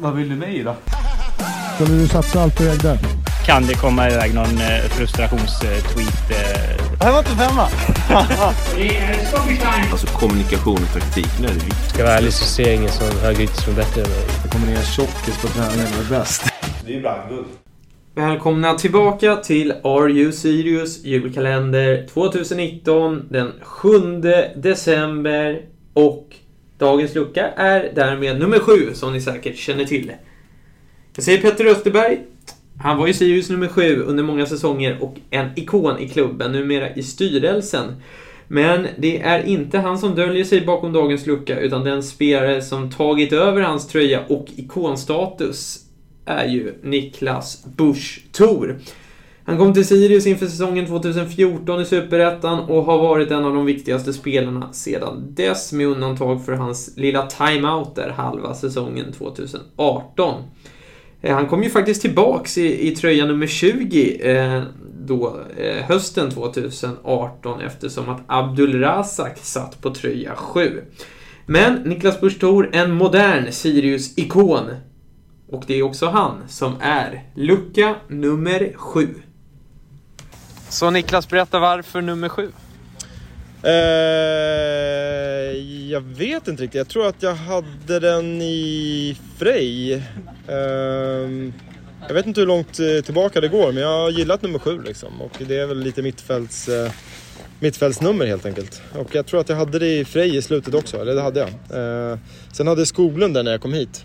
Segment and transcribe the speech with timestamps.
[0.00, 0.74] Vad vill du mig då?
[1.74, 2.98] Skulle du satsa allt du ägde?
[3.46, 6.30] Kan det komma iväg någon eh, frustrationstweet?
[6.30, 6.86] Eh?
[6.98, 7.68] Det här var inte femma.
[9.90, 11.88] Alltså kommunikation och taktik, nu är det viktigt.
[11.88, 14.24] Ska jag vara ärlig så ser jag ingen som högerytter som är bättre än mig.
[14.42, 16.44] Det kommer ner tjockis på träningen och är bäst.
[16.84, 17.46] Det är ju brandguld.
[18.14, 24.20] Välkomna tillbaka till Are You Sirius julkalender 2019 den 7
[24.56, 25.60] december
[25.92, 26.36] och
[26.78, 30.12] dagens lucka är därmed nummer sju, som ni säkert känner till.
[31.14, 32.18] Jag säger Petter Österberg.
[32.78, 36.94] Han var ju Sirius nummer sju under många säsonger och en ikon i klubben, numera
[36.94, 37.94] i styrelsen.
[38.48, 42.90] Men det är inte han som döljer sig bakom dagens lucka utan den spelare som
[42.90, 45.78] tagit över hans tröja och ikonstatus
[46.24, 48.78] är ju Niklas Busch Thor.
[49.46, 53.66] Han kom till Sirius inför säsongen 2014 i Superettan och har varit en av de
[53.66, 60.42] viktigaste spelarna sedan dess med undantag för hans lilla timeout där halva säsongen 2018.
[61.22, 64.62] Eh, han kom ju faktiskt tillbaks i, i tröja nummer 20 eh,
[65.06, 70.82] då, eh, hösten 2018 eftersom att Abdul Razak satt på tröja 7.
[71.46, 74.64] Men Niklas Busch Thor, en modern Sirius-ikon.
[75.48, 79.08] Och det är också han som är lucka nummer 7.
[80.76, 82.52] Så Niklas, berätta varför nummer 7?
[83.62, 83.72] Eh,
[85.90, 86.78] jag vet inte riktigt.
[86.78, 89.92] Jag tror att jag hade den i Frej.
[90.46, 90.58] Eh,
[92.08, 94.82] jag vet inte hur långt eh, tillbaka det går, men jag har gillat nummer sju
[94.82, 95.22] liksom.
[95.22, 96.92] Och det är väl lite mittfälts, eh,
[97.60, 98.82] mittfältsnummer helt enkelt.
[98.94, 101.40] Och jag tror att jag hade det i Frej i slutet också, eller det hade
[101.40, 101.48] jag.
[102.10, 102.18] Eh,
[102.52, 104.04] sen hade Skoglund den när jag kom hit.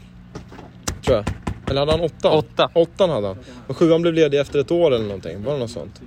[1.06, 1.26] Tror jag.
[1.70, 2.32] Eller hade han åttan?
[2.32, 2.70] Åtta.
[2.74, 3.38] Åttan hade han.
[3.68, 5.44] Och sjuan blev ledig efter ett år eller någonting.
[5.44, 6.02] Var det något sånt?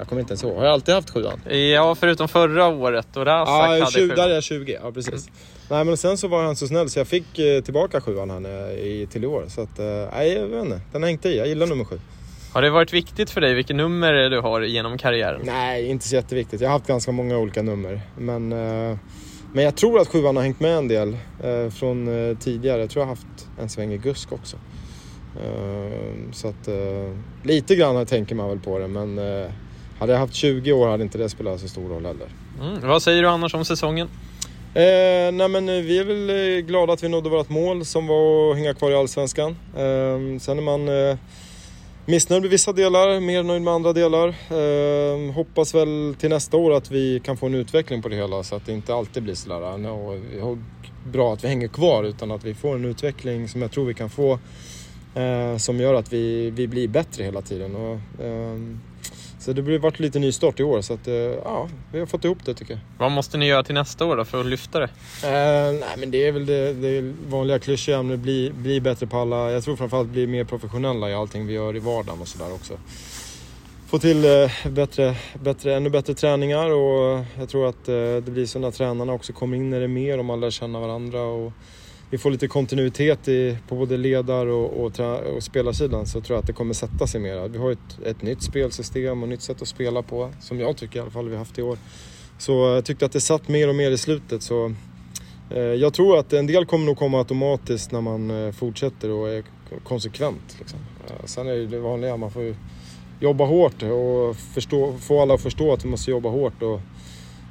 [0.00, 0.56] Jag kommer inte ens ihåg.
[0.56, 1.40] Har jag alltid haft sjuan?
[1.74, 4.14] Ja, förutom förra året och Razak Ja, hade 20, sju.
[4.14, 4.78] där är jag 20.
[4.82, 5.28] Ja, precis.
[5.70, 8.40] Nej, men sen så var han så snäll så jag fick eh, tillbaka sjuan här
[8.40, 9.44] när- i, till i år.
[9.48, 10.80] Så att, eh, nej, jag vet inte.
[10.92, 11.36] Den har hängt i.
[11.38, 12.00] Jag gillar nummer sju.
[12.52, 15.40] Har det varit viktigt för dig vilket nummer du har genom karriären?
[15.44, 16.60] Nej, inte så jätteviktigt.
[16.60, 18.00] Jag har haft ganska många olika nummer.
[18.18, 18.96] Men, eh,
[19.52, 22.80] men jag tror att sjuan har hängt med en del eh, från eh, tidigare.
[22.80, 24.56] Jag tror jag har haft en sväng i Gusk också.
[25.44, 28.88] Eh, så att eh, lite grann tänker man väl på det.
[28.88, 29.50] Men eh,
[30.00, 32.28] hade jag haft 20 år hade inte det spelat så stor roll heller.
[32.60, 32.88] Mm.
[32.88, 34.08] Vad säger du annars om säsongen?
[34.74, 38.06] Eh, nej men eh, vi är väl eh, glada att vi nådde vårt mål som
[38.06, 39.50] var att hänga kvar i Allsvenskan.
[39.74, 41.16] Eh, sen är man eh,
[42.06, 44.28] missnöjd med vissa delar, mer nöjd med andra delar.
[44.28, 48.42] Eh, hoppas väl till nästa år att vi kan få en utveckling på det hela
[48.42, 50.58] så att det inte alltid blir sådär no, och
[51.12, 53.94] bra att vi hänger kvar utan att vi får en utveckling som jag tror vi
[53.94, 54.38] kan få
[55.14, 57.76] eh, som gör att vi, vi blir bättre hela tiden.
[57.76, 58.80] Och, ehm,
[59.40, 62.24] så det har varit lite nystart i år så att eh, ja, vi har fått
[62.24, 62.80] ihop det tycker jag.
[62.98, 64.90] Vad måste ni göra till nästa år då för att lyfta det?
[65.24, 69.50] Eh, nej men det är väl det, det vanliga klyschan, bli, bli bättre på alla,
[69.50, 72.74] jag tror framförallt bli mer professionella i allting vi gör i vardagen och sådär också.
[73.86, 78.46] Få till eh, bättre, bättre, ännu bättre träningar och jag tror att eh, det blir
[78.46, 81.52] så när tränarna också kommer in i det mer och man lär känna varandra och
[82.10, 86.34] vi får lite kontinuitet i, på både ledar och, och, trä, och spelarsidan så tror
[86.34, 87.48] jag att det kommer sätta sig mer.
[87.48, 90.98] Vi har ett, ett nytt spelsystem och nytt sätt att spela på som jag tycker
[90.98, 91.78] i alla fall vi har haft i år.
[92.38, 94.74] Så jag tyckte att det satt mer och mer i slutet så
[95.50, 99.28] Eh, Jag tror att en del kommer nog komma automatiskt när man eh, fortsätter och
[99.28, 99.44] är
[99.84, 100.56] konsekvent.
[100.58, 100.78] Liksom.
[101.06, 102.54] Eh, Sen är det det vanliga, man får ju
[103.20, 106.80] jobba hårt och förstå, få alla att förstå att vi måste jobba hårt och,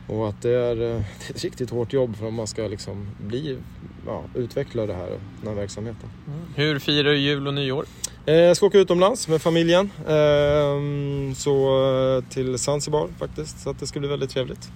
[0.09, 0.77] och att det är, eh,
[1.19, 3.57] det är ett riktigt hårt jobb för att man ska liksom bli,
[4.05, 5.09] ja, utveckla det här,
[5.41, 6.09] den här verksamheten.
[6.55, 7.85] Hur firar du jul och nyår?
[8.25, 11.83] Eh, Jag ska åka utomlands med familjen, ehm, så
[12.17, 14.69] eh, till Zanzibar faktiskt, så att det ska bli väldigt trevligt.